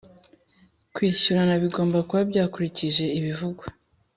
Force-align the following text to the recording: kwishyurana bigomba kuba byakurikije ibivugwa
kwishyurana 0.95 1.53
bigomba 1.63 1.97
kuba 2.07 2.21
byakurikije 2.29 3.05
ibivugwa 3.17 3.65